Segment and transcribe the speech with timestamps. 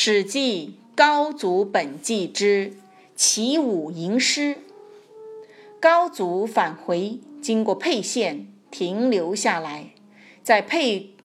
[0.00, 2.74] 史记高祖本纪之
[3.16, 4.58] 齐武吟诗。
[5.80, 9.90] 高祖返回，经过沛县，停留下来，
[10.40, 11.16] 在沛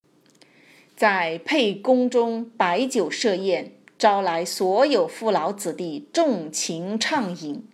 [0.96, 7.64] 在沛宫中摆酒设宴，招来所有父老子弟，纵情畅饮，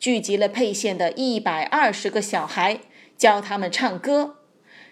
[0.00, 2.80] 聚集了沛县的一百二十个小孩，
[3.16, 4.39] 教他们唱歌。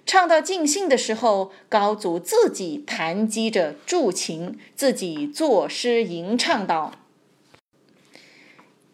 [0.08, 6.92] 唱到尽兴的时候，高祖自己弹击着筑琴，自己作诗吟唱道：“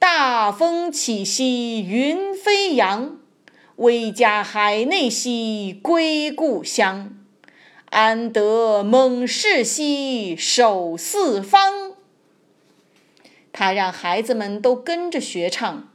[0.00, 3.16] 大风起兮云飞扬，
[3.77, 7.16] 威加海内兮归故乡。
[7.90, 11.92] 安得猛士兮守四方。”
[13.54, 15.88] 他让孩子们都跟着学唱。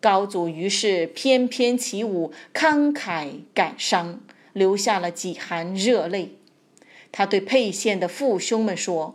[0.00, 4.18] 高祖于是翩翩起舞，慷慨感伤。
[4.52, 6.36] 流下了几行热泪，
[7.12, 9.14] 他对沛县的父兄们说：“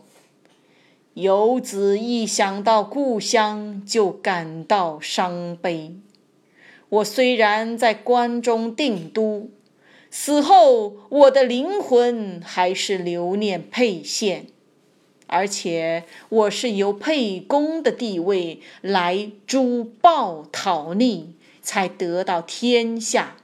[1.16, 5.96] 游子一想到故乡就感到伤悲。
[6.90, 9.50] 我虽然在关中定都，
[10.10, 14.48] 死后我的灵魂还是留念沛县，
[15.28, 23.38] 而且我是由沛公的地位来诛暴讨逆，才得到天下。”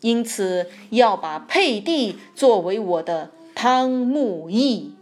[0.00, 4.94] 因此，要把沛地作为我的汤沐邑，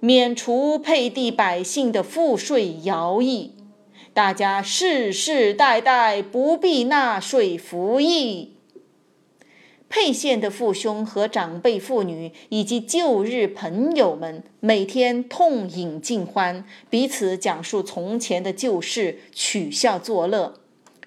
[0.00, 3.54] 免除沛地百姓的赋税徭役，
[4.12, 8.52] 大家世世代代不必纳税服役。
[9.88, 20.54] 沛县的父兄和长辈妇女以及旧日朋友们，每天痛饮尽欢，彼此讲述从前的旧事，取笑作乐。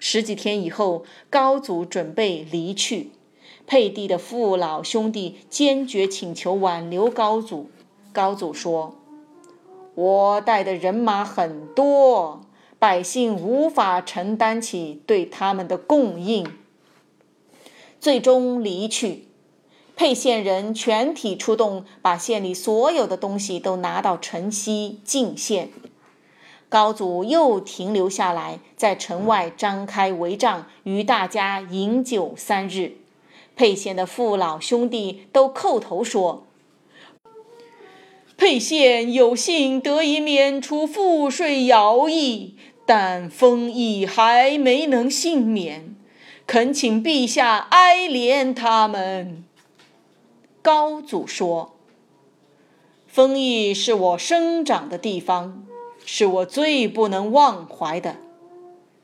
[0.02, 3.10] 十几天以后，高祖准备离去，
[3.66, 7.70] 沛地的父老兄弟坚决请求挽留高祖。
[8.10, 8.96] 高祖说
[9.94, 12.40] ：“我带的人马很多，
[12.78, 16.46] 百姓无法承担起对他们的供应。”
[18.00, 19.26] 最终离去，
[19.94, 25.68] 沛县人全体出动，把县里所有的东西都拿到城西进献。
[26.70, 32.92] 高祖又停留下来，在城外张开帷帐，与大家饮酒三日。
[33.56, 36.46] 沛县的父老兄弟都叩头说
[38.38, 42.54] ：“沛县有幸得以免除赋税徭役，
[42.86, 45.96] 但丰邑还没能幸免，
[46.46, 49.44] 恳请陛下哀怜他们。”
[50.62, 51.74] 高祖说
[53.08, 55.66] ：“丰邑是我生长的地方。”
[56.12, 58.16] 是我最不能忘怀的，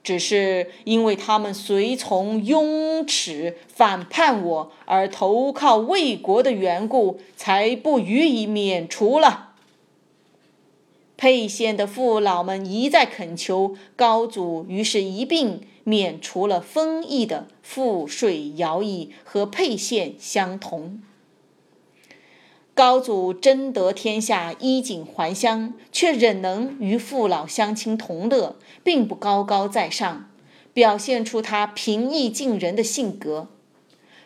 [0.03, 9.53] 只是因为他们随从拥齿反叛我而投靠魏国的缘故，才不予以免除了。
[11.16, 21.00] 沛县的父老们一再恳求高祖，于是一并免除了丰邑的赋税徭役，和沛县相同。
[22.76, 30.28] 高祖争得天下，衣锦还乡，却仍能与父老乡亲同乐，并不高高在上，
[30.75, 33.48] 表现出他平易近人的性格。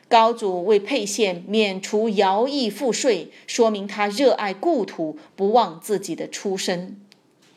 [0.08, 7.00] 高祖为沛县免除徭役赋税，说明他热爱故土，不忘自己的出身，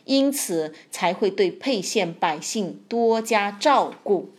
[0.05, 4.29] 因此才会对沛县百姓多加照顾。